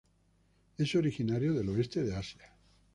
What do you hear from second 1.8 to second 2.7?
de Asia.